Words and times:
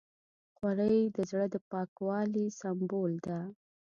خولۍ 0.55 0.99
د 1.15 1.17
زړه 1.29 1.47
پاکوالي 1.71 2.45
سمبول 2.59 3.13
ده. 3.27 3.39